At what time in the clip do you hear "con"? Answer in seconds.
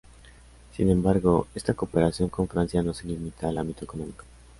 2.29-2.47